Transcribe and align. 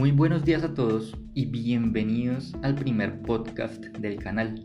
Muy 0.00 0.12
buenos 0.12 0.46
días 0.46 0.64
a 0.64 0.72
todos 0.72 1.14
y 1.34 1.44
bienvenidos 1.44 2.54
al 2.62 2.74
primer 2.74 3.20
podcast 3.20 3.84
del 3.98 4.16
canal. 4.16 4.62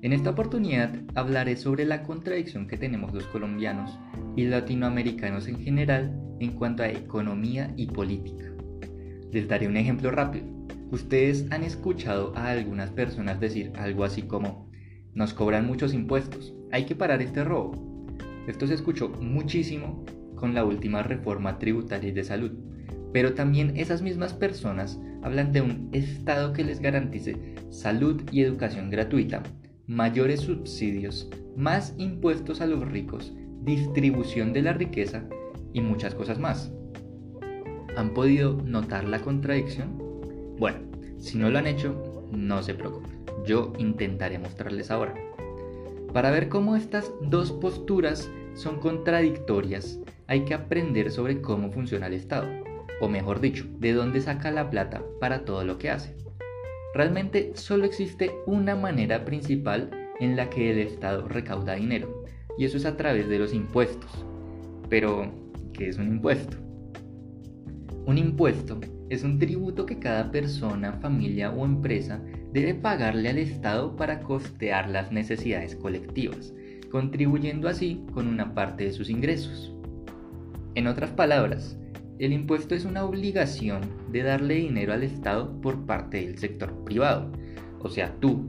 En 0.00 0.14
esta 0.14 0.30
oportunidad 0.30 0.94
hablaré 1.14 1.56
sobre 1.56 1.84
la 1.84 2.02
contradicción 2.02 2.66
que 2.66 2.78
tenemos 2.78 3.12
los 3.12 3.26
colombianos 3.26 3.98
y 4.36 4.46
latinoamericanos 4.46 5.48
en 5.48 5.58
general 5.62 6.18
en 6.40 6.52
cuanto 6.52 6.82
a 6.82 6.88
economía 6.88 7.74
y 7.76 7.88
política. 7.88 8.46
Les 9.30 9.46
daré 9.46 9.68
un 9.68 9.76
ejemplo 9.76 10.12
rápido. 10.12 10.46
Ustedes 10.90 11.46
han 11.50 11.62
escuchado 11.62 12.34
a 12.34 12.48
algunas 12.48 12.88
personas 12.88 13.38
decir 13.38 13.72
algo 13.76 14.04
así 14.04 14.22
como, 14.22 14.70
nos 15.12 15.34
cobran 15.34 15.66
muchos 15.66 15.92
impuestos, 15.92 16.54
hay 16.72 16.86
que 16.86 16.96
parar 16.96 17.20
este 17.20 17.44
robo. 17.44 18.06
Esto 18.46 18.66
se 18.66 18.72
escuchó 18.72 19.10
muchísimo 19.10 20.06
con 20.36 20.54
la 20.54 20.64
última 20.64 21.02
reforma 21.02 21.58
tributaria 21.58 22.08
y 22.08 22.12
de 22.12 22.24
salud 22.24 22.69
pero 23.12 23.34
también 23.34 23.76
esas 23.76 24.02
mismas 24.02 24.34
personas 24.34 24.98
hablan 25.22 25.52
de 25.52 25.60
un 25.60 25.88
Estado 25.92 26.52
que 26.52 26.64
les 26.64 26.80
garantice 26.80 27.36
salud 27.70 28.22
y 28.30 28.42
educación 28.42 28.90
gratuita, 28.90 29.42
mayores 29.86 30.40
subsidios, 30.40 31.28
más 31.56 31.94
impuestos 31.98 32.60
a 32.60 32.66
los 32.66 32.86
ricos, 32.88 33.32
distribución 33.62 34.52
de 34.52 34.62
la 34.62 34.72
riqueza 34.72 35.24
y 35.72 35.80
muchas 35.80 36.14
cosas 36.14 36.38
más. 36.38 36.72
¿Han 37.96 38.14
podido 38.14 38.54
notar 38.64 39.04
la 39.04 39.20
contradicción? 39.20 39.98
Bueno, 40.58 40.78
si 41.18 41.36
no 41.36 41.50
lo 41.50 41.58
han 41.58 41.66
hecho, 41.66 42.28
no 42.30 42.62
se 42.62 42.74
preocupen, 42.74 43.18
yo 43.44 43.72
intentaré 43.78 44.38
mostrarles 44.38 44.90
ahora. 44.90 45.14
Para 46.12 46.30
ver 46.30 46.48
cómo 46.48 46.76
estas 46.76 47.10
dos 47.22 47.52
posturas 47.52 48.30
son 48.54 48.78
contradictorias, 48.78 50.00
hay 50.26 50.44
que 50.44 50.54
aprender 50.54 51.10
sobre 51.10 51.40
cómo 51.40 51.70
funciona 51.70 52.06
el 52.06 52.14
Estado 52.14 52.48
o 53.00 53.08
mejor 53.08 53.40
dicho, 53.40 53.66
de 53.78 53.92
dónde 53.92 54.20
saca 54.20 54.50
la 54.50 54.70
plata 54.70 55.02
para 55.20 55.44
todo 55.44 55.64
lo 55.64 55.78
que 55.78 55.90
hace. 55.90 56.14
Realmente 56.94 57.52
solo 57.54 57.84
existe 57.84 58.32
una 58.46 58.76
manera 58.76 59.24
principal 59.24 59.90
en 60.20 60.36
la 60.36 60.50
que 60.50 60.70
el 60.70 60.78
Estado 60.78 61.26
recauda 61.28 61.74
dinero, 61.74 62.24
y 62.58 62.64
eso 62.64 62.76
es 62.76 62.84
a 62.84 62.96
través 62.96 63.28
de 63.28 63.38
los 63.38 63.54
impuestos. 63.54 64.24
Pero, 64.88 65.32
¿qué 65.72 65.88
es 65.88 65.98
un 65.98 66.08
impuesto? 66.08 66.56
Un 68.06 68.18
impuesto 68.18 68.80
es 69.08 69.24
un 69.24 69.38
tributo 69.38 69.86
que 69.86 69.98
cada 69.98 70.30
persona, 70.30 70.92
familia 70.94 71.50
o 71.50 71.64
empresa 71.64 72.22
debe 72.52 72.74
pagarle 72.74 73.28
al 73.28 73.38
Estado 73.38 73.96
para 73.96 74.20
costear 74.20 74.88
las 74.88 75.10
necesidades 75.10 75.74
colectivas, 75.76 76.52
contribuyendo 76.90 77.68
así 77.68 78.04
con 78.12 78.26
una 78.26 78.54
parte 78.54 78.84
de 78.84 78.92
sus 78.92 79.10
ingresos. 79.10 79.74
En 80.74 80.86
otras 80.86 81.10
palabras, 81.10 81.76
el 82.20 82.34
impuesto 82.34 82.74
es 82.74 82.84
una 82.84 83.04
obligación 83.04 83.80
de 84.12 84.22
darle 84.22 84.56
dinero 84.56 84.92
al 84.92 85.02
Estado 85.02 85.58
por 85.62 85.86
parte 85.86 86.18
del 86.18 86.36
sector 86.36 86.84
privado. 86.84 87.32
O 87.78 87.88
sea, 87.88 88.14
tú, 88.20 88.46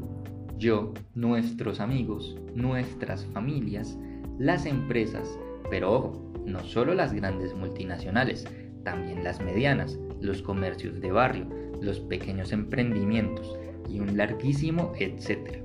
yo, 0.57 0.93
nuestros 1.15 1.79
amigos, 1.79 2.35
nuestras 2.53 3.25
familias, 3.27 3.97
las 4.37 4.65
empresas, 4.65 5.39
pero 5.69 5.89
ojo, 5.89 6.33
no 6.45 6.59
solo 6.65 6.93
las 6.93 7.13
grandes 7.13 7.55
multinacionales, 7.55 8.45
también 8.83 9.23
las 9.23 9.39
medianas, 9.39 9.97
los 10.19 10.41
comercios 10.41 10.99
de 10.99 11.11
barrio, 11.13 11.47
los 11.81 12.01
pequeños 12.01 12.51
emprendimientos 12.51 13.57
y 13.89 14.01
un 14.01 14.17
larguísimo 14.17 14.91
etcétera. 14.99 15.59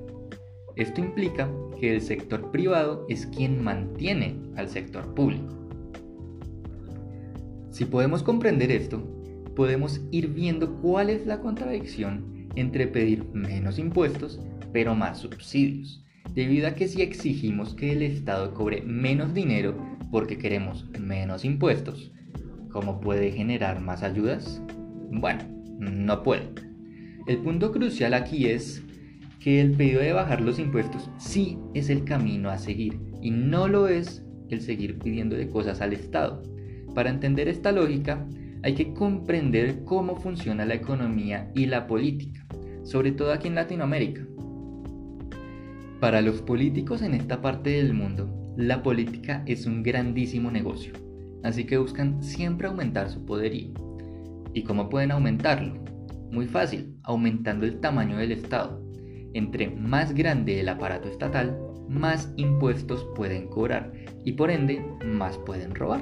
Esto 0.77 1.01
implica 1.01 1.51
que 1.77 1.95
el 1.95 2.01
sector 2.01 2.51
privado 2.51 3.05
es 3.09 3.25
quien 3.25 3.61
mantiene 3.61 4.39
al 4.55 4.69
sector 4.69 5.13
público. 5.13 5.66
Si 7.77 7.85
podemos 7.85 8.23
comprender 8.23 8.71
esto, 8.71 9.03
podemos 9.55 10.01
ir 10.09 10.29
viendo 10.29 10.81
cuál 10.81 11.11
es 11.11 11.27
la 11.27 11.41
contradicción 11.41 12.49
entre 12.55 12.87
pedir 12.87 13.23
menos 13.33 13.77
impuestos 13.77 14.39
pero 14.73 14.95
más 14.95 15.19
subsidios, 15.19 16.03
debido 16.33 16.67
a 16.67 16.71
que 16.73 16.87
si 16.87 17.03
exigimos 17.03 17.75
que 17.75 17.91
el 17.91 18.01
Estado 18.01 18.55
cobre 18.55 18.81
menos 18.81 19.31
dinero 19.35 19.77
porque 20.09 20.39
queremos 20.39 20.89
menos 20.99 21.45
impuestos, 21.45 22.11
¿cómo 22.71 22.99
puede 22.99 23.31
generar 23.31 23.79
más 23.79 24.01
ayudas? 24.01 24.59
Bueno, 25.11 25.43
no 25.77 26.23
puede. 26.23 26.49
El 27.27 27.37
punto 27.43 27.71
crucial 27.71 28.15
aquí 28.15 28.47
es 28.47 28.81
que 29.39 29.61
el 29.61 29.73
pedido 29.73 30.01
de 30.01 30.13
bajar 30.13 30.41
los 30.41 30.57
impuestos 30.57 31.11
sí 31.19 31.59
es 31.75 31.91
el 31.91 32.05
camino 32.05 32.49
a 32.49 32.57
seguir 32.57 32.99
y 33.21 33.29
no 33.29 33.67
lo 33.67 33.87
es 33.87 34.25
el 34.49 34.61
seguir 34.61 34.97
pidiéndole 34.97 35.47
cosas 35.47 35.79
al 35.79 35.93
Estado. 35.93 36.56
Para 36.97 37.11
entender 37.11 37.47
esta 37.47 37.71
lógica, 37.71 38.25
hay 38.63 38.73
que 38.73 38.91
comprender 38.95 39.83
cómo 39.83 40.15
funciona 40.15 40.65
la 40.65 40.73
economía 40.73 41.51
y 41.53 41.67
la 41.67 41.85
política, 41.85 42.43
sobre 42.81 43.11
todo 43.11 43.31
aquí 43.31 43.49
en 43.49 43.53
Latinoamérica. 43.53 44.25
Para 45.99 46.21
los 46.21 46.41
políticos 46.41 47.03
en 47.03 47.13
esta 47.13 47.39
parte 47.39 47.69
del 47.69 47.93
mundo, 47.93 48.55
la 48.57 48.81
política 48.81 49.43
es 49.45 49.67
un 49.67 49.83
grandísimo 49.83 50.49
negocio, 50.49 50.93
así 51.43 51.65
que 51.65 51.77
buscan 51.77 52.23
siempre 52.23 52.67
aumentar 52.67 53.11
su 53.11 53.23
poderío. 53.23 53.75
¿Y 54.55 54.63
cómo 54.63 54.89
pueden 54.89 55.11
aumentarlo? 55.11 55.75
Muy 56.31 56.47
fácil, 56.47 56.97
aumentando 57.03 57.67
el 57.67 57.79
tamaño 57.79 58.17
del 58.17 58.31
Estado. 58.31 58.81
Entre 59.35 59.69
más 59.69 60.15
grande 60.15 60.59
el 60.59 60.67
aparato 60.67 61.07
estatal, 61.07 61.59
más 61.87 62.33
impuestos 62.37 63.05
pueden 63.15 63.49
cobrar 63.49 63.93
y 64.25 64.31
por 64.31 64.49
ende 64.49 64.83
más 65.05 65.37
pueden 65.37 65.75
robar. 65.75 66.01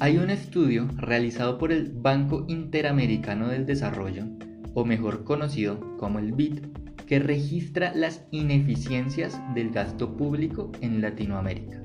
Hay 0.00 0.16
un 0.16 0.30
estudio 0.30 0.88
realizado 0.96 1.58
por 1.58 1.72
el 1.72 1.90
Banco 1.92 2.46
Interamericano 2.48 3.48
del 3.48 3.66
Desarrollo, 3.66 4.24
o 4.72 4.84
mejor 4.84 5.24
conocido 5.24 5.96
como 5.98 6.18
el 6.18 6.32
BID, 6.32 6.60
que 7.06 7.18
registra 7.18 7.92
las 7.94 8.24
ineficiencias 8.30 9.40
del 9.54 9.70
gasto 9.70 10.16
público 10.16 10.72
en 10.80 11.02
Latinoamérica. 11.02 11.82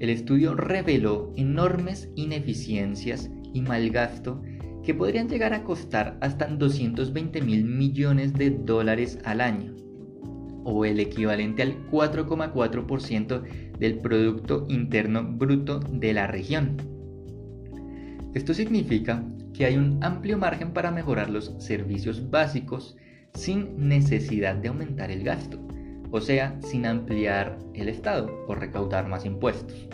El 0.00 0.10
estudio 0.10 0.54
reveló 0.54 1.32
enormes 1.36 2.10
ineficiencias 2.16 3.30
y 3.52 3.60
mal 3.62 3.90
gasto 3.90 4.42
que 4.82 4.94
podrían 4.94 5.28
llegar 5.28 5.54
a 5.54 5.64
costar 5.64 6.18
hasta 6.20 6.46
220 6.46 7.42
mil 7.42 7.64
millones 7.64 8.32
de 8.32 8.50
dólares 8.50 9.18
al 9.24 9.40
año 9.40 9.74
o 10.68 10.84
el 10.84 11.00
equivalente 11.00 11.62
al 11.62 11.88
4,4% 11.90 13.42
del 13.78 13.98
Producto 13.98 14.66
Interno 14.68 15.24
Bruto 15.24 15.80
de 15.80 16.12
la 16.12 16.26
región. 16.26 16.76
Esto 18.34 18.52
significa 18.52 19.24
que 19.54 19.64
hay 19.64 19.76
un 19.76 19.98
amplio 20.04 20.36
margen 20.36 20.72
para 20.72 20.90
mejorar 20.90 21.30
los 21.30 21.54
servicios 21.58 22.30
básicos 22.30 22.96
sin 23.32 23.88
necesidad 23.88 24.56
de 24.56 24.68
aumentar 24.68 25.10
el 25.10 25.24
gasto, 25.24 25.58
o 26.10 26.20
sea, 26.20 26.58
sin 26.60 26.84
ampliar 26.84 27.58
el 27.74 27.88
Estado 27.88 28.30
o 28.46 28.54
recaudar 28.54 29.08
más 29.08 29.24
impuestos. 29.24 29.88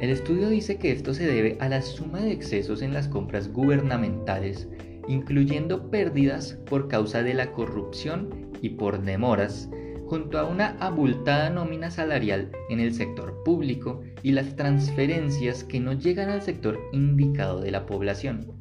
El 0.00 0.10
estudio 0.10 0.48
dice 0.48 0.76
que 0.76 0.90
esto 0.90 1.14
se 1.14 1.26
debe 1.26 1.56
a 1.60 1.68
la 1.68 1.80
suma 1.80 2.20
de 2.20 2.32
excesos 2.32 2.82
en 2.82 2.92
las 2.92 3.06
compras 3.06 3.52
gubernamentales, 3.52 4.68
incluyendo 5.06 5.88
pérdidas 5.88 6.58
por 6.66 6.88
causa 6.88 7.22
de 7.22 7.34
la 7.34 7.52
corrupción 7.52 8.50
y 8.60 8.70
por 8.70 9.02
demoras 9.02 9.70
junto 10.06 10.38
a 10.38 10.44
una 10.44 10.76
abultada 10.80 11.50
nómina 11.50 11.90
salarial 11.90 12.50
en 12.68 12.80
el 12.80 12.94
sector 12.94 13.42
público 13.44 14.02
y 14.22 14.32
las 14.32 14.56
transferencias 14.56 15.64
que 15.64 15.80
no 15.80 15.92
llegan 15.92 16.30
al 16.30 16.42
sector 16.42 16.78
indicado 16.92 17.60
de 17.60 17.70
la 17.70 17.86
población. 17.86 18.52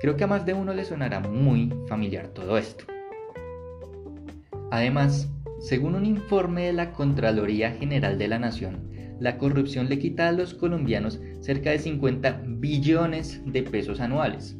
Creo 0.00 0.16
que 0.16 0.24
a 0.24 0.28
más 0.28 0.46
de 0.46 0.54
uno 0.54 0.74
le 0.74 0.84
sonará 0.84 1.20
muy 1.20 1.74
familiar 1.88 2.28
todo 2.28 2.56
esto. 2.56 2.84
Además, 4.70 5.28
según 5.60 5.96
un 5.96 6.06
informe 6.06 6.66
de 6.66 6.72
la 6.72 6.92
Contraloría 6.92 7.72
General 7.72 8.16
de 8.16 8.28
la 8.28 8.38
Nación, 8.38 8.88
la 9.18 9.38
corrupción 9.38 9.88
le 9.88 9.98
quita 9.98 10.28
a 10.28 10.32
los 10.32 10.54
colombianos 10.54 11.20
cerca 11.40 11.70
de 11.70 11.80
50 11.80 12.42
billones 12.46 13.42
de 13.44 13.64
pesos 13.64 13.98
anuales. 14.00 14.56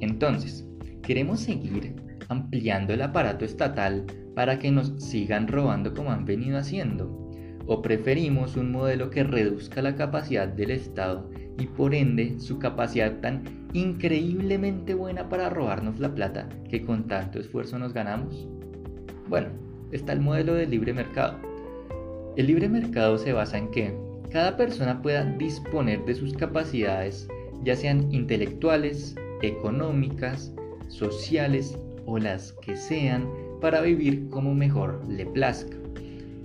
Entonces, 0.00 0.64
¿queremos 1.02 1.40
seguir 1.40 1.96
ampliando 2.28 2.92
el 2.92 3.02
aparato 3.02 3.44
estatal 3.44 4.04
para 4.34 4.58
que 4.58 4.70
nos 4.70 4.92
sigan 4.98 5.48
robando 5.48 5.94
como 5.94 6.12
han 6.12 6.24
venido 6.24 6.58
haciendo? 6.58 7.28
¿O 7.66 7.82
preferimos 7.82 8.56
un 8.56 8.72
modelo 8.72 9.10
que 9.10 9.24
reduzca 9.24 9.82
la 9.82 9.94
capacidad 9.94 10.48
del 10.48 10.70
Estado 10.70 11.28
y 11.58 11.66
por 11.66 11.94
ende 11.94 12.38
su 12.38 12.58
capacidad 12.58 13.20
tan 13.20 13.42
increíblemente 13.72 14.94
buena 14.94 15.28
para 15.28 15.50
robarnos 15.50 15.98
la 15.98 16.14
plata 16.14 16.48
que 16.70 16.84
con 16.84 17.08
tanto 17.08 17.38
esfuerzo 17.38 17.78
nos 17.78 17.92
ganamos? 17.92 18.48
Bueno, 19.28 19.48
está 19.92 20.12
el 20.12 20.20
modelo 20.20 20.54
del 20.54 20.70
libre 20.70 20.94
mercado. 20.94 21.38
El 22.36 22.46
libre 22.46 22.68
mercado 22.68 23.18
se 23.18 23.32
basa 23.32 23.58
en 23.58 23.70
que 23.70 23.94
cada 24.30 24.56
persona 24.56 25.02
pueda 25.02 25.24
disponer 25.24 26.04
de 26.04 26.14
sus 26.14 26.32
capacidades, 26.34 27.28
ya 27.64 27.74
sean 27.74 28.10
intelectuales, 28.12 29.16
económicas, 29.42 30.54
sociales 30.88 31.78
o 32.08 32.18
las 32.18 32.52
que 32.54 32.74
sean, 32.74 33.28
para 33.60 33.82
vivir 33.82 34.28
como 34.30 34.54
mejor 34.54 35.04
le 35.08 35.26
plazca. 35.26 35.76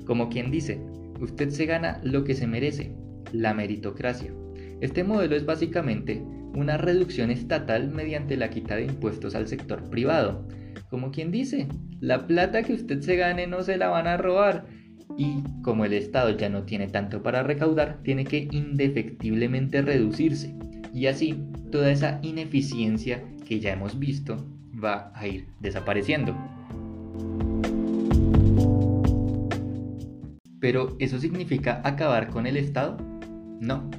Como 0.06 0.30
quien 0.30 0.51
dice, 0.51 0.81
usted 1.21 1.50
se 1.50 1.65
gana 1.65 2.01
lo 2.04 2.25
que 2.25 2.36
se 2.36 2.48
merece, 2.48 2.94
la 3.31 3.54
meritocracia. 3.54 4.33
Este 4.81 5.06
modelo 5.06 5.38
es 5.38 5.45
básicamente 5.45 6.21
una 6.54 6.77
reducción 6.77 7.31
estatal 7.31 7.89
mediante 7.89 8.36
la 8.36 8.50
quita 8.50 8.75
de 8.75 8.86
impuestos 8.86 9.36
al 9.36 9.48
sector 9.48 9.89
privado. 9.89 10.45
Como 10.89 11.12
quien 11.12 11.31
dice, 11.31 11.68
la 12.01 12.27
plata 12.27 12.63
que 12.63 12.74
usted 12.74 13.00
se 13.00 13.15
gane 13.15 13.48
no 13.48 13.63
se 13.63 13.77
la 13.77 13.88
van 13.88 14.07
a 14.07 14.18
robar. 14.18 14.65
Y 15.18 15.44
como 15.62 15.86
el 15.86 15.94
Estado 15.94 16.36
ya 16.36 16.50
no 16.50 16.63
tiene 16.63 16.88
tanto 16.88 17.24
para 17.24 17.44
recaudar, 17.44 18.00
tiene 18.04 18.25
que 18.25 18.50
indefectiblemente 18.51 19.81
reducirse. 19.81 20.54
Y 20.94 21.07
así, 21.07 21.42
toda 21.71 21.89
esa 21.89 22.19
ineficiencia 22.21 23.24
que 23.48 23.60
ya 23.60 23.71
hemos 23.74 23.98
visto 23.98 24.45
va 24.84 25.12
a 25.16 25.28
ir 25.28 25.48
desapareciendo. 25.60 26.36
Pero 30.60 30.96
¿eso 31.00 31.20
significa 31.20 31.82
acabar 31.84 32.30
con 32.30 32.48
el 32.48 32.58
Estado? 32.58 32.98
No, 33.60 33.90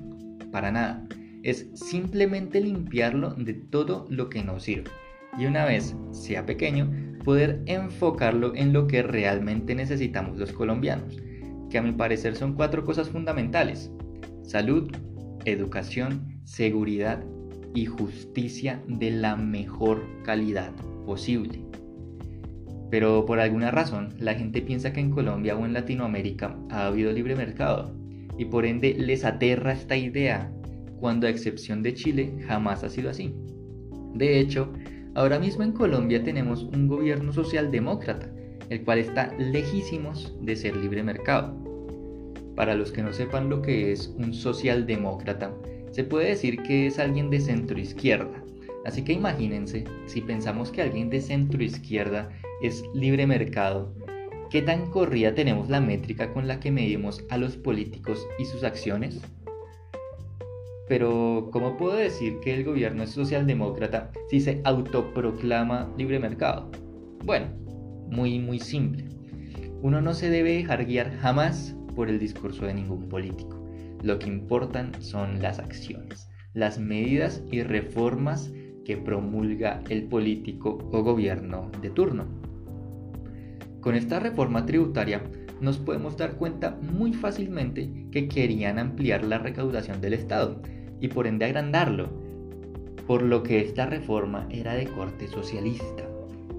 para 0.50 0.70
nada. 0.70 1.06
Es 1.42 1.68
simplemente 1.74 2.60
limpiarlo 2.60 3.34
de 3.34 3.54
todo 3.54 4.06
lo 4.08 4.30
que 4.30 4.42
no 4.42 4.58
sirve. 4.58 4.90
Y 5.38 5.46
una 5.46 5.66
vez 5.66 5.94
sea 6.10 6.46
pequeño, 6.46 6.90
poder 7.24 7.62
enfocarlo 7.66 8.54
en 8.54 8.72
lo 8.72 8.86
que 8.86 9.02
realmente 9.02 9.74
necesitamos 9.74 10.38
los 10.38 10.52
colombianos, 10.52 11.16
que 11.70 11.78
a 11.78 11.82
mi 11.82 11.92
parecer 11.92 12.36
son 12.36 12.54
cuatro 12.54 12.84
cosas 12.84 13.08
fundamentales. 13.08 13.90
Salud, 14.42 14.90
educación, 15.44 16.40
seguridad 16.44 17.24
y 17.74 17.86
justicia 17.86 18.82
de 18.86 19.10
la 19.10 19.36
mejor 19.36 20.06
calidad 20.22 20.72
posible. 21.04 21.60
Pero 22.90 23.26
por 23.26 23.40
alguna 23.40 23.70
razón, 23.70 24.14
la 24.18 24.34
gente 24.34 24.62
piensa 24.62 24.92
que 24.92 25.00
en 25.00 25.10
Colombia 25.10 25.56
o 25.56 25.66
en 25.66 25.72
Latinoamérica 25.72 26.56
ha 26.70 26.86
habido 26.86 27.12
libre 27.12 27.34
mercado 27.34 27.92
y 28.38 28.44
por 28.44 28.64
ende 28.64 28.94
les 28.94 29.24
aterra 29.24 29.72
esta 29.72 29.96
idea, 29.96 30.52
cuando 31.00 31.26
a 31.26 31.30
excepción 31.30 31.82
de 31.82 31.94
Chile 31.94 32.32
jamás 32.46 32.84
ha 32.84 32.88
sido 32.88 33.10
así. 33.10 33.34
De 34.14 34.38
hecho, 34.38 34.72
ahora 35.14 35.38
mismo 35.38 35.64
en 35.64 35.72
Colombia 35.72 36.22
tenemos 36.22 36.62
un 36.62 36.86
gobierno 36.86 37.32
socialdemócrata, 37.32 38.32
el 38.70 38.82
cual 38.84 38.98
está 38.98 39.32
lejísimos 39.38 40.34
de 40.40 40.56
ser 40.56 40.76
libre 40.76 41.02
mercado. 41.02 41.54
Para 42.54 42.76
los 42.76 42.92
que 42.92 43.02
no 43.02 43.12
sepan 43.12 43.50
lo 43.50 43.60
que 43.60 43.92
es 43.92 44.14
un 44.18 44.32
socialdemócrata, 44.32 45.52
se 45.94 46.02
puede 46.02 46.30
decir 46.30 46.60
que 46.64 46.88
es 46.88 46.98
alguien 46.98 47.30
de 47.30 47.38
centro 47.38 47.78
izquierda. 47.78 48.42
Así 48.84 49.02
que 49.02 49.12
imagínense, 49.12 49.84
si 50.06 50.20
pensamos 50.20 50.72
que 50.72 50.82
alguien 50.82 51.08
de 51.08 51.20
centro 51.20 51.62
izquierda 51.62 52.30
es 52.62 52.82
libre 52.94 53.28
mercado, 53.28 53.94
¿qué 54.50 54.60
tan 54.60 54.90
corrida 54.90 55.36
tenemos 55.36 55.70
la 55.70 55.80
métrica 55.80 56.32
con 56.32 56.48
la 56.48 56.58
que 56.58 56.72
medimos 56.72 57.24
a 57.30 57.38
los 57.38 57.56
políticos 57.56 58.26
y 58.40 58.44
sus 58.44 58.64
acciones? 58.64 59.20
Pero, 60.88 61.48
¿cómo 61.52 61.76
puedo 61.76 61.94
decir 61.94 62.40
que 62.40 62.54
el 62.54 62.64
gobierno 62.64 63.04
es 63.04 63.10
socialdemócrata 63.10 64.10
si 64.28 64.40
se 64.40 64.60
autoproclama 64.64 65.94
libre 65.96 66.18
mercado? 66.18 66.72
Bueno, 67.24 67.46
muy, 68.10 68.40
muy 68.40 68.58
simple. 68.58 69.04
Uno 69.80 70.00
no 70.00 70.12
se 70.12 70.28
debe 70.28 70.56
dejar 70.56 70.86
guiar 70.86 71.16
jamás 71.18 71.76
por 71.94 72.08
el 72.08 72.18
discurso 72.18 72.66
de 72.66 72.74
ningún 72.74 73.08
político. 73.08 73.63
Lo 74.04 74.18
que 74.18 74.28
importan 74.28 74.92
son 75.00 75.40
las 75.40 75.58
acciones, 75.58 76.28
las 76.52 76.78
medidas 76.78 77.42
y 77.50 77.62
reformas 77.62 78.52
que 78.84 78.98
promulga 78.98 79.80
el 79.88 80.02
político 80.02 80.76
o 80.92 81.02
gobierno 81.02 81.70
de 81.80 81.88
turno. 81.88 82.26
Con 83.80 83.94
esta 83.94 84.20
reforma 84.20 84.66
tributaria 84.66 85.22
nos 85.62 85.78
podemos 85.78 86.18
dar 86.18 86.36
cuenta 86.36 86.78
muy 86.82 87.14
fácilmente 87.14 88.06
que 88.12 88.28
querían 88.28 88.78
ampliar 88.78 89.24
la 89.24 89.38
recaudación 89.38 90.02
del 90.02 90.12
Estado 90.12 90.60
y 91.00 91.08
por 91.08 91.26
ende 91.26 91.46
agrandarlo, 91.46 92.10
por 93.06 93.22
lo 93.22 93.42
que 93.42 93.62
esta 93.62 93.86
reforma 93.86 94.46
era 94.50 94.74
de 94.74 94.84
corte 94.84 95.28
socialista 95.28 96.06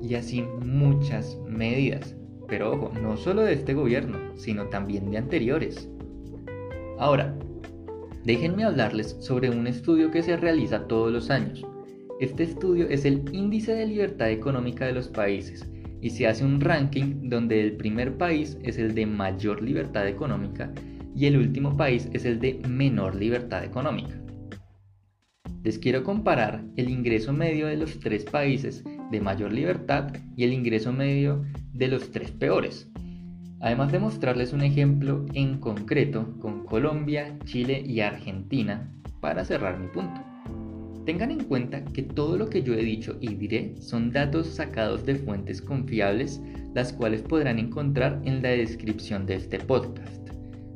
y 0.01 0.15
así 0.15 0.41
muchas 0.65 1.37
medidas, 1.47 2.15
pero 2.47 2.71
ojo, 2.71 2.91
no 2.99 3.17
solo 3.17 3.43
de 3.43 3.53
este 3.53 3.75
gobierno, 3.75 4.17
sino 4.35 4.65
también 4.69 5.11
de 5.11 5.19
anteriores. 5.19 5.91
Ahora, 6.99 7.37
déjenme 8.23 8.63
hablarles 8.63 9.17
sobre 9.19 9.49
un 9.49 9.67
estudio 9.67 10.11
que 10.11 10.23
se 10.23 10.37
realiza 10.37 10.87
todos 10.87 11.11
los 11.11 11.29
años 11.29 11.65
este 12.17 12.43
estudio 12.43 12.87
es 12.87 13.03
el 13.03 13.25
índice 13.33 13.75
de 13.75 13.85
libertad 13.85 14.31
económica 14.31 14.85
de 14.85 14.93
los 14.93 15.09
países 15.09 15.69
y 16.01 16.11
se 16.11 16.27
hace 16.27 16.45
un 16.45 16.61
ranking 16.61 17.29
donde 17.29 17.59
el 17.61 17.75
primer 17.75 18.17
país 18.17 18.57
es 18.63 18.77
el 18.77 18.95
de 18.95 19.05
mayor 19.05 19.61
libertad 19.61 20.07
económica 20.07 20.71
y 21.13 21.25
el 21.25 21.35
último 21.35 21.75
país 21.75 22.07
es 22.13 22.23
el 22.23 22.39
de 22.39 22.61
menor 22.69 23.15
libertad 23.15 23.65
económica. 23.65 24.17
Les 25.63 25.77
quiero 25.77 26.05
comparar 26.05 26.63
el 26.77 26.89
ingreso 26.89 27.33
medio 27.33 27.67
de 27.67 27.75
los 27.75 27.99
tres 27.99 28.23
países 28.23 28.81
de 29.11 29.19
mayor 29.19 29.51
libertad 29.51 30.13
y 30.37 30.45
el 30.45 30.53
ingreso 30.53 30.93
medio 30.93 31.43
de 31.73 31.89
los 31.89 32.11
tres 32.11 32.31
peores. 32.31 32.89
Además 33.61 33.91
de 33.91 33.99
mostrarles 33.99 34.53
un 34.53 34.61
ejemplo 34.61 35.25
en 35.33 35.59
concreto 35.59 36.37
con 36.39 36.65
Colombia, 36.65 37.37
Chile 37.45 37.81
y 37.85 38.01
Argentina 38.01 38.91
para 39.21 39.45
cerrar 39.45 39.79
mi 39.79 39.87
punto. 39.87 40.21
Tengan 41.05 41.31
en 41.31 41.43
cuenta 41.43 41.85
que 41.85 42.01
todo 42.01 42.35
lo 42.35 42.49
que 42.49 42.63
yo 42.63 42.73
he 42.73 42.83
dicho 42.83 43.17
y 43.21 43.35
diré 43.35 43.75
son 43.79 44.11
datos 44.11 44.47
sacados 44.47 45.05
de 45.05 45.15
fuentes 45.15 45.61
confiables, 45.61 46.41
las 46.73 46.91
cuales 46.91 47.21
podrán 47.21 47.59
encontrar 47.59 48.21
en 48.25 48.41
la 48.41 48.49
descripción 48.49 49.25
de 49.25 49.35
este 49.35 49.59
podcast. 49.59 50.29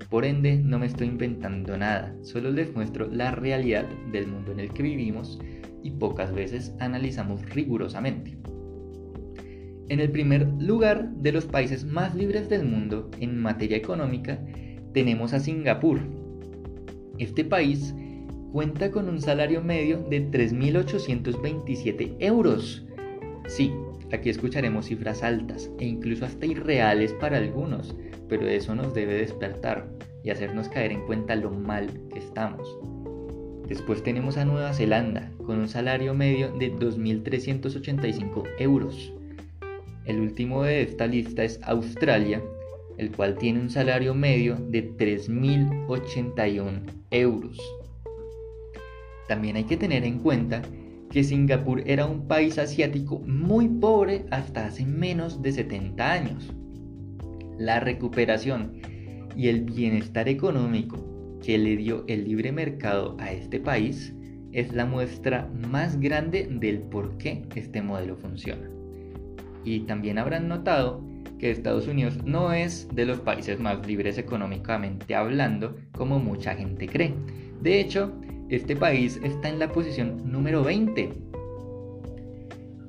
Por 0.10 0.26
ende, 0.26 0.58
no 0.58 0.80
me 0.80 0.88
estoy 0.88 1.08
inventando 1.08 1.78
nada, 1.78 2.16
solo 2.24 2.52
les 2.52 2.74
muestro 2.74 3.08
la 3.08 3.32
realidad 3.32 3.86
del 4.12 4.28
mundo 4.28 4.52
en 4.52 4.60
el 4.60 4.74
que 4.74 4.84
vivimos 4.84 5.40
y 5.84 5.92
pocas 5.92 6.34
veces 6.34 6.74
analizamos 6.80 7.48
rigurosamente. 7.50 8.39
En 9.90 10.00
el 10.00 10.12
primer 10.12 10.48
lugar 10.60 11.10
de 11.16 11.32
los 11.32 11.48
países 11.48 11.84
más 11.84 12.14
libres 12.14 12.48
del 12.48 12.64
mundo 12.64 13.10
en 13.20 13.40
materia 13.40 13.76
económica 13.76 14.40
tenemos 14.94 15.34
a 15.34 15.40
Singapur. 15.40 16.00
Este 17.18 17.44
país 17.44 17.96
cuenta 18.52 18.92
con 18.92 19.10
un 19.10 19.20
salario 19.20 19.64
medio 19.64 19.98
de 19.98 20.30
3.827 20.30 22.18
euros. 22.20 22.86
Sí, 23.48 23.74
aquí 24.14 24.30
escucharemos 24.30 24.86
cifras 24.86 25.24
altas 25.24 25.72
e 25.80 25.88
incluso 25.88 26.26
hasta 26.26 26.46
irreales 26.46 27.12
para 27.14 27.38
algunos, 27.38 27.96
pero 28.28 28.48
eso 28.48 28.76
nos 28.76 28.94
debe 28.94 29.16
despertar 29.16 29.90
y 30.24 30.30
hacernos 30.30 30.70
caer 30.70 30.92
en 30.92 31.02
cuenta 31.08 31.36
lo 31.36 31.50
mal 31.50 31.90
que 32.14 32.20
estamos. 32.20 32.78
Después 33.68 34.04
tenemos 34.04 34.38
a 34.38 34.46
Nueva 34.46 34.74
Zelanda 34.74 35.32
con 35.46 35.58
un 35.58 35.68
salario 35.68 36.14
medio 36.14 36.52
de 36.52 36.74
2.385 36.74 38.44
euros. 38.60 39.14
El 40.10 40.20
último 40.22 40.64
de 40.64 40.82
esta 40.82 41.06
lista 41.06 41.44
es 41.44 41.60
Australia, 41.62 42.42
el 42.98 43.12
cual 43.12 43.38
tiene 43.38 43.60
un 43.60 43.70
salario 43.70 44.16
medio 44.16 44.56
de 44.56 44.92
3.081 44.98 46.82
euros. 47.12 47.60
También 49.28 49.56
hay 49.58 49.66
que 49.66 49.78
tener 49.78 50.04
en 50.04 50.18
cuenta 50.18 50.64
que 51.12 51.24
Singapur 51.24 51.84
era 51.86 52.08
un 52.08 52.28
país 52.28 52.58
asiático 52.58 53.20
muy 53.20 53.68
pobre 53.68 54.26
hasta 54.32 54.66
hace 54.66 54.84
menos 54.84 55.44
de 55.44 55.52
70 55.52 56.12
años. 56.12 56.52
La 57.60 57.80
recuperación 57.80 58.82
y 59.36 59.50
el 59.50 59.62
bienestar 59.62 60.28
económico 60.28 61.38
que 61.40 61.60
le 61.60 61.78
dio 61.78 62.04
el 62.08 62.24
libre 62.24 62.52
mercado 62.52 63.16
a 63.20 63.32
este 63.32 63.60
país 63.60 64.12
es 64.54 64.74
la 64.74 64.88
muestra 64.88 65.48
más 65.70 66.00
grande 66.00 66.50
del 66.50 66.80
por 66.80 67.16
qué 67.20 67.46
este 67.54 67.84
modelo 67.84 68.18
funciona. 68.18 68.79
Y 69.70 69.82
también 69.82 70.18
habrán 70.18 70.48
notado 70.48 71.00
que 71.38 71.52
Estados 71.52 71.88
Unidos 71.88 72.24
no 72.24 72.54
es 72.54 72.88
de 72.92 73.06
los 73.06 73.20
países 73.20 73.60
más 73.60 73.86
libres 73.86 74.18
económicamente 74.18 75.14
hablando 75.14 75.78
como 75.92 76.18
mucha 76.18 76.56
gente 76.56 76.88
cree. 76.88 77.14
De 77.62 77.80
hecho, 77.80 78.12
este 78.50 78.76
país 78.76 79.20
está 79.24 79.48
en 79.48 79.60
la 79.60 79.72
posición 79.72 80.32
número 80.32 80.64
20. 80.64 81.14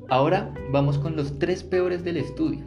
Ahora 0.09 0.55
vamos 0.73 0.97
con 0.97 1.17
los 1.17 1.39
tres 1.39 1.63
peores 1.63 2.03
del 2.03 2.17
estudio. 2.17 2.65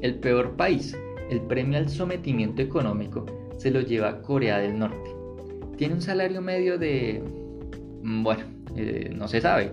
El 0.00 0.14
peor 0.20 0.54
país, 0.54 0.96
el 1.28 1.40
premio 1.40 1.78
al 1.78 1.88
sometimiento 1.88 2.62
económico, 2.62 3.26
se 3.58 3.72
lo 3.72 3.80
lleva 3.80 4.22
Corea 4.22 4.58
del 4.58 4.78
Norte. 4.78 5.10
Tiene 5.76 5.94
un 5.94 6.02
salario 6.02 6.40
medio 6.40 6.78
de... 6.78 7.20
Mm, 8.04 8.22
bueno, 8.22 8.44
eh, 8.76 9.10
no 9.12 9.26
se 9.26 9.40
sabe. 9.40 9.72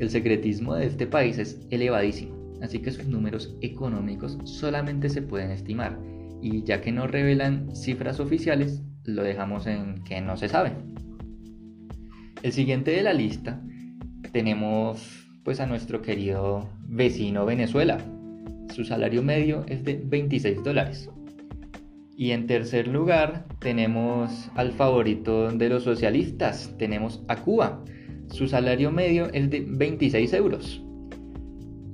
El 0.00 0.10
secretismo 0.10 0.74
de 0.74 0.86
este 0.86 1.06
país 1.06 1.38
es 1.38 1.60
elevadísimo, 1.70 2.39
así 2.62 2.80
que 2.80 2.92
sus 2.92 3.06
números 3.06 3.56
económicos 3.60 4.38
solamente 4.44 5.08
se 5.08 5.22
pueden 5.22 5.50
estimar. 5.50 5.98
Y 6.42 6.62
ya 6.64 6.80
que 6.80 6.92
no 6.92 7.06
revelan 7.06 7.74
cifras 7.74 8.20
oficiales, 8.20 8.82
lo 9.04 9.22
dejamos 9.22 9.66
en 9.66 10.02
que 10.04 10.20
no 10.20 10.36
se 10.36 10.48
sabe. 10.48 10.72
El 12.42 12.52
siguiente 12.52 12.90
de 12.92 13.02
la 13.02 13.12
lista 13.12 13.62
tenemos 14.32 15.28
pues 15.44 15.60
a 15.60 15.66
nuestro 15.66 16.02
querido 16.02 16.68
vecino 16.86 17.44
Venezuela. 17.44 17.98
Su 18.74 18.84
salario 18.84 19.22
medio 19.22 19.64
es 19.68 19.84
de 19.84 20.00
26 20.02 20.62
dólares. 20.62 21.10
Y 22.16 22.32
en 22.32 22.46
tercer 22.46 22.86
lugar 22.86 23.46
tenemos 23.60 24.50
al 24.54 24.72
favorito 24.72 25.50
de 25.50 25.68
los 25.68 25.84
socialistas, 25.84 26.74
tenemos 26.78 27.22
a 27.28 27.36
Cuba. 27.36 27.82
Su 28.28 28.46
salario 28.46 28.90
medio 28.90 29.32
es 29.32 29.50
de 29.50 29.64
26 29.66 30.32
euros. 30.34 30.84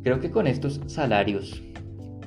Creo 0.06 0.20
que 0.20 0.30
con 0.30 0.46
estos 0.46 0.80
salarios 0.86 1.60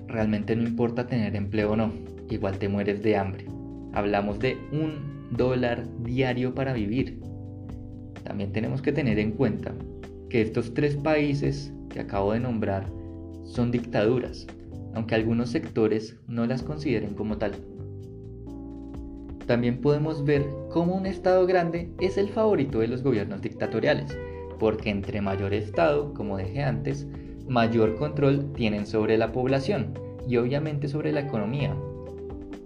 realmente 0.06 0.54
no 0.54 0.64
importa 0.64 1.08
tener 1.08 1.34
empleo 1.38 1.72
o 1.72 1.76
no, 1.78 1.94
igual 2.30 2.60
te 2.60 2.68
mueres 2.68 3.02
de 3.02 3.16
hambre. 3.16 3.46
Hablamos 3.94 4.38
de 4.40 4.58
un 4.74 5.30
dólar 5.32 5.88
diario 6.04 6.54
para 6.54 6.74
vivir. 6.74 7.22
También 8.26 8.52
tenemos 8.52 8.82
que 8.82 8.92
tener 8.92 9.18
en 9.18 9.32
cuenta 9.32 9.74
que 10.30 10.42
estos 10.42 10.74
tres 10.74 10.98
países 10.98 11.72
que 11.90 12.02
acabo 12.02 12.34
de 12.34 12.42
nombrar 12.42 12.86
son 13.46 13.72
dictaduras, 13.72 14.46
aunque 14.94 15.16
algunos 15.16 15.50
sectores 15.50 16.20
no 16.28 16.46
las 16.46 16.62
consideren 16.62 17.14
como 17.14 17.38
tal. 17.38 17.54
También 19.48 19.80
podemos 19.80 20.26
ver 20.26 20.46
cómo 20.70 20.98
un 20.98 21.06
Estado 21.06 21.48
grande 21.48 21.94
es 22.02 22.18
el 22.18 22.28
favorito 22.28 22.80
de 22.80 22.90
los 22.90 23.04
gobiernos 23.04 23.42
dictatoriales, 23.42 24.18
porque 24.60 24.90
entre 24.90 25.22
mayor 25.22 25.54
Estado, 25.54 26.14
como 26.14 26.38
dije 26.38 26.62
antes, 26.62 27.08
mayor 27.50 27.96
control 27.96 28.54
tienen 28.54 28.86
sobre 28.86 29.18
la 29.18 29.32
población 29.32 29.98
y 30.28 30.38
obviamente 30.38 30.88
sobre 30.88 31.12
la 31.12 31.22
economía. 31.22 31.76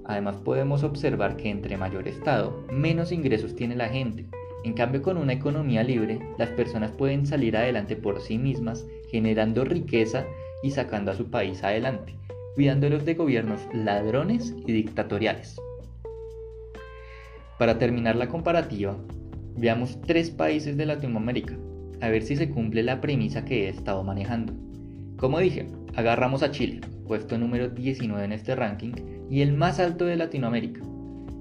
Además 0.04 0.36
podemos 0.44 0.84
observar 0.84 1.38
que 1.38 1.50
entre 1.50 1.78
mayor 1.78 2.08
Estado, 2.10 2.62
menos 2.70 3.14
ingresos 3.14 3.56
tiene 3.56 3.78
la 3.78 3.88
gente. 3.88 4.26
En 4.66 4.74
cambio, 4.74 5.02
con 5.02 5.18
una 5.18 5.32
economía 5.32 5.84
libre, 5.84 6.20
las 6.38 6.50
personas 6.50 6.92
pueden 6.92 7.26
salir 7.26 7.56
adelante 7.56 7.96
por 7.96 8.20
sí 8.20 8.38
mismas, 8.38 8.86
generando 9.10 9.64
riqueza 9.64 10.26
y 10.62 10.72
sacando 10.72 11.12
a 11.12 11.16
su 11.16 11.30
país 11.30 11.64
adelante, 11.64 12.16
cuidándolos 12.56 13.06
de 13.06 13.14
gobiernos 13.14 13.62
ladrones 13.74 14.54
y 14.66 14.74
dictatoriales. 14.74 15.56
Para 17.58 17.78
terminar 17.78 18.18
la 18.18 18.28
comparativa, 18.28 18.98
veamos 19.56 20.02
tres 20.02 20.30
países 20.30 20.76
de 20.76 20.86
Latinoamérica, 20.86 21.58
a 22.02 22.10
ver 22.10 22.24
si 22.24 22.36
se 22.36 22.50
cumple 22.50 22.84
la 22.84 23.00
premisa 23.00 23.46
que 23.46 23.66
he 23.66 23.70
estado 23.70 24.04
manejando. 24.04 24.54
Como 25.24 25.40
dije, 25.40 25.68
agarramos 25.96 26.44
a 26.44 26.52
Chile, 26.52 26.82
puesto 27.08 27.38
número 27.38 27.70
19 27.70 28.26
en 28.26 28.34
este 28.34 28.58
ranking 28.58 28.92
y 29.30 29.40
el 29.40 29.54
más 29.54 29.80
alto 29.80 30.04
de 30.04 30.18
Latinoamérica. 30.18 30.82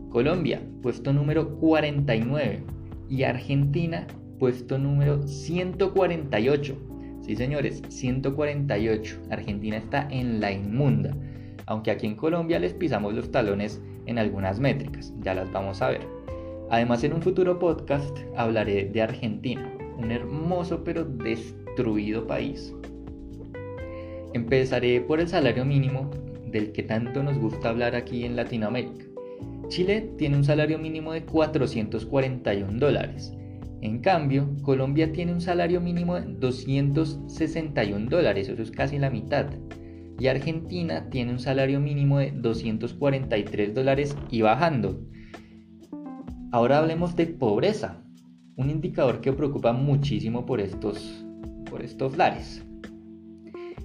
Colombia, 0.08 0.62
puesto 0.82 1.12
número 1.12 1.56
49 1.56 2.62
y 3.10 3.24
Argentina, 3.24 4.06
puesto 4.38 4.78
número 4.78 5.26
148. 5.26 6.76
Sí, 7.22 7.34
señores, 7.34 7.82
148. 7.88 9.16
Argentina 9.30 9.78
está 9.78 10.06
en 10.12 10.40
la 10.40 10.52
inmunda, 10.52 11.16
aunque 11.66 11.90
aquí 11.90 12.06
en 12.06 12.14
Colombia 12.14 12.60
les 12.60 12.74
pisamos 12.74 13.14
los 13.14 13.32
talones 13.32 13.82
en 14.06 14.16
algunas 14.20 14.60
métricas, 14.60 15.12
ya 15.22 15.34
las 15.34 15.50
vamos 15.50 15.82
a 15.82 15.88
ver. 15.88 16.06
Además, 16.70 17.02
en 17.02 17.14
un 17.14 17.22
futuro 17.22 17.58
podcast 17.58 18.16
hablaré 18.36 18.84
de 18.84 19.02
Argentina, 19.02 19.68
un 19.98 20.12
hermoso 20.12 20.84
pero 20.84 21.04
destruido 21.04 22.28
país. 22.28 22.72
Empezaré 24.34 25.00
por 25.02 25.20
el 25.20 25.28
salario 25.28 25.64
mínimo, 25.64 26.10
del 26.50 26.72
que 26.72 26.82
tanto 26.82 27.22
nos 27.22 27.36
gusta 27.38 27.68
hablar 27.68 27.94
aquí 27.94 28.24
en 28.24 28.34
Latinoamérica. 28.34 29.04
Chile 29.68 30.10
tiene 30.16 30.36
un 30.36 30.44
salario 30.44 30.78
mínimo 30.78 31.12
de 31.12 31.24
441 31.24 32.78
dólares. 32.78 33.32
En 33.82 33.98
cambio, 33.98 34.48
Colombia 34.62 35.12
tiene 35.12 35.32
un 35.32 35.40
salario 35.40 35.80
mínimo 35.80 36.14
de 36.14 36.32
261 36.34 38.08
dólares, 38.08 38.48
eso 38.48 38.62
es 38.62 38.70
casi 38.70 38.98
la 38.98 39.10
mitad. 39.10 39.46
Y 40.18 40.28
Argentina 40.28 41.10
tiene 41.10 41.32
un 41.32 41.40
salario 41.40 41.80
mínimo 41.80 42.18
de 42.18 42.30
243 42.30 43.74
dólares 43.74 44.16
y 44.30 44.40
bajando. 44.40 45.00
Ahora 46.52 46.78
hablemos 46.78 47.16
de 47.16 47.26
pobreza, 47.26 48.02
un 48.56 48.70
indicador 48.70 49.20
que 49.20 49.32
preocupa 49.32 49.72
muchísimo 49.72 50.46
por 50.46 50.60
estos, 50.60 51.24
por 51.68 51.82
estos 51.82 52.16
lares. 52.16 52.64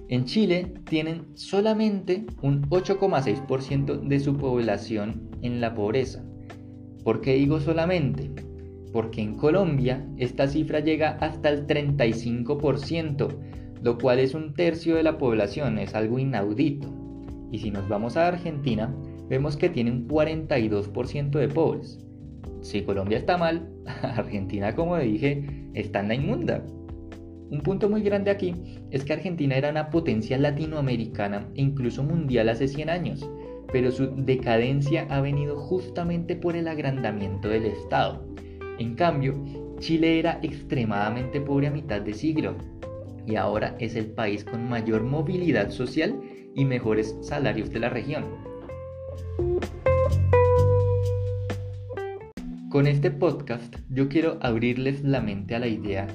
En 0.08 0.24
Chile 0.24 0.72
tienen 0.88 1.26
solamente 1.34 2.24
un 2.40 2.62
8,6% 2.70 4.00
de 4.08 4.20
su 4.20 4.38
población 4.38 5.28
en 5.42 5.60
la 5.60 5.74
pobreza. 5.74 6.24
¿Por 7.04 7.20
qué 7.20 7.34
digo 7.34 7.60
solamente? 7.60 8.30
Porque 8.90 9.20
en 9.20 9.34
Colombia 9.34 10.08
esta 10.16 10.46
cifra 10.46 10.80
llega 10.80 11.18
hasta 11.20 11.50
el 11.50 11.66
35%, 11.66 13.28
lo 13.82 13.98
cual 13.98 14.18
es 14.18 14.34
un 14.34 14.54
tercio 14.54 14.94
de 14.94 15.02
la 15.02 15.18
población, 15.18 15.78
es 15.78 15.94
algo 15.94 16.18
inaudito. 16.18 16.88
Y 17.52 17.58
si 17.58 17.70
nos 17.70 17.86
vamos 17.86 18.16
a 18.16 18.28
Argentina, 18.28 18.94
vemos 19.28 19.58
que 19.58 19.68
tiene 19.68 19.90
un 19.90 20.08
42% 20.08 21.38
de 21.38 21.48
pobres. 21.48 21.98
Si 22.62 22.80
Colombia 22.80 23.18
está 23.18 23.36
mal, 23.36 23.68
Argentina, 24.02 24.74
como 24.74 24.96
dije, 24.96 25.70
está 25.74 26.00
en 26.00 26.08
la 26.08 26.14
inmunda. 26.14 26.64
Un 27.50 27.60
punto 27.62 27.88
muy 27.88 28.02
grande 28.02 28.30
aquí 28.30 28.54
es 28.90 29.04
que 29.04 29.14
Argentina 29.14 29.56
era 29.56 29.70
una 29.70 29.88
potencia 29.88 30.36
latinoamericana 30.36 31.48
e 31.54 31.62
incluso 31.62 32.02
mundial 32.02 32.50
hace 32.50 32.68
100 32.68 32.90
años, 32.90 33.28
pero 33.72 33.90
su 33.90 34.14
decadencia 34.16 35.06
ha 35.08 35.20
venido 35.22 35.56
justamente 35.56 36.36
por 36.36 36.56
el 36.56 36.68
agrandamiento 36.68 37.48
del 37.48 37.64
Estado. 37.64 38.22
En 38.78 38.94
cambio, 38.94 39.34
Chile 39.78 40.18
era 40.18 40.40
extremadamente 40.42 41.40
pobre 41.40 41.68
a 41.68 41.70
mitad 41.70 42.02
de 42.02 42.12
siglo 42.12 42.54
y 43.26 43.36
ahora 43.36 43.76
es 43.78 43.94
el 43.96 44.06
país 44.06 44.44
con 44.44 44.68
mayor 44.68 45.02
movilidad 45.02 45.70
social 45.70 46.20
y 46.54 46.64
mejores 46.64 47.16
salarios 47.22 47.70
de 47.70 47.80
la 47.80 47.88
región. 47.88 48.24
Con 52.70 52.86
este 52.86 53.10
podcast 53.10 53.74
yo 53.88 54.08
quiero 54.08 54.36
abrirles 54.42 55.02
la 55.02 55.22
mente 55.22 55.54
a 55.54 55.58
la 55.58 55.68
idea 55.68 56.06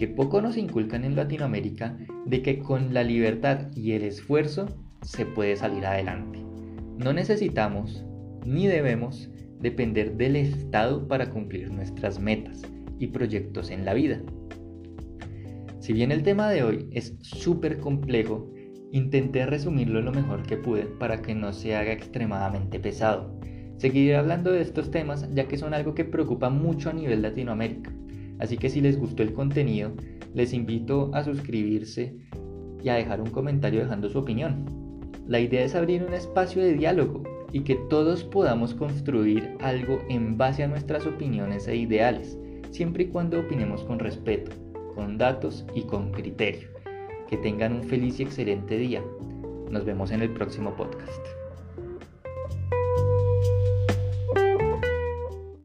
que 0.00 0.08
poco 0.08 0.40
nos 0.40 0.56
inculcan 0.56 1.04
en 1.04 1.14
Latinoamérica 1.14 1.94
de 2.24 2.40
que 2.40 2.58
con 2.58 2.94
la 2.94 3.04
libertad 3.04 3.66
y 3.76 3.92
el 3.92 4.02
esfuerzo 4.04 4.64
se 5.02 5.26
puede 5.26 5.56
salir 5.56 5.84
adelante. 5.84 6.38
No 6.96 7.12
necesitamos 7.12 8.02
ni 8.46 8.66
debemos 8.66 9.28
depender 9.58 10.16
del 10.16 10.36
Estado 10.36 11.06
para 11.06 11.28
cumplir 11.28 11.70
nuestras 11.70 12.18
metas 12.18 12.62
y 12.98 13.08
proyectos 13.08 13.68
en 13.68 13.84
la 13.84 13.92
vida. 13.92 14.22
Si 15.80 15.92
bien 15.92 16.12
el 16.12 16.22
tema 16.22 16.48
de 16.48 16.62
hoy 16.62 16.88
es 16.92 17.14
súper 17.20 17.76
complejo, 17.76 18.50
intenté 18.92 19.44
resumirlo 19.44 20.00
lo 20.00 20.12
mejor 20.12 20.44
que 20.44 20.56
pude 20.56 20.84
para 20.86 21.20
que 21.20 21.34
no 21.34 21.52
se 21.52 21.76
haga 21.76 21.92
extremadamente 21.92 22.80
pesado. 22.80 23.38
Seguiré 23.76 24.16
hablando 24.16 24.50
de 24.50 24.62
estos 24.62 24.90
temas 24.90 25.28
ya 25.34 25.46
que 25.46 25.58
son 25.58 25.74
algo 25.74 25.92
que 25.92 26.06
preocupa 26.06 26.48
mucho 26.48 26.88
a 26.88 26.94
nivel 26.94 27.20
Latinoamérica 27.20 27.92
Así 28.40 28.56
que 28.56 28.70
si 28.70 28.80
les 28.80 28.98
gustó 28.98 29.22
el 29.22 29.32
contenido, 29.32 29.92
les 30.34 30.52
invito 30.52 31.10
a 31.14 31.22
suscribirse 31.22 32.14
y 32.82 32.88
a 32.88 32.94
dejar 32.94 33.20
un 33.20 33.30
comentario 33.30 33.80
dejando 33.80 34.08
su 34.08 34.18
opinión. 34.18 34.64
La 35.26 35.38
idea 35.38 35.62
es 35.62 35.74
abrir 35.74 36.02
un 36.02 36.14
espacio 36.14 36.62
de 36.62 36.74
diálogo 36.74 37.22
y 37.52 37.60
que 37.60 37.76
todos 37.88 38.24
podamos 38.24 38.74
construir 38.74 39.56
algo 39.60 40.00
en 40.08 40.38
base 40.38 40.62
a 40.62 40.68
nuestras 40.68 41.06
opiniones 41.06 41.68
e 41.68 41.76
ideales, 41.76 42.38
siempre 42.70 43.04
y 43.04 43.06
cuando 43.08 43.40
opinemos 43.40 43.84
con 43.84 43.98
respeto, 43.98 44.52
con 44.94 45.18
datos 45.18 45.66
y 45.74 45.82
con 45.82 46.10
criterio. 46.12 46.68
Que 47.28 47.36
tengan 47.36 47.74
un 47.74 47.84
feliz 47.84 48.18
y 48.18 48.24
excelente 48.24 48.76
día. 48.76 49.02
Nos 49.70 49.84
vemos 49.84 50.10
en 50.10 50.22
el 50.22 50.32
próximo 50.32 50.74
podcast. 50.74 51.39